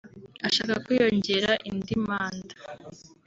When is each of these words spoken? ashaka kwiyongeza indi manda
ashaka 0.47 0.73
kwiyongeza 0.83 1.53
indi 1.69 1.93
manda 2.05 2.55